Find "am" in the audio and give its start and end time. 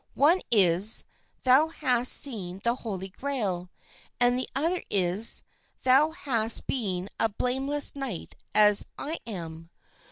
9.27-9.69